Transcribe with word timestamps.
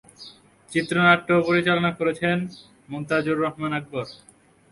চিত্রনাট্য 0.71 1.29
ও 1.37 1.45
পরিচালনা 1.49 1.91
করেছেন 1.99 2.37
মনতাজুর 2.89 3.37
রহমান 3.43 3.71
আকবর। 3.79 4.05